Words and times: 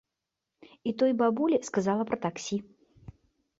І 0.91 0.93
той 1.01 1.11
бабулі 1.19 1.61
сказала 1.69 2.03
пра 2.11 2.17
таксі. 2.27 2.61